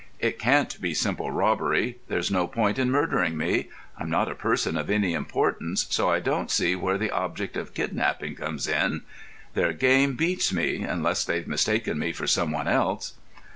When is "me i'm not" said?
3.37-4.31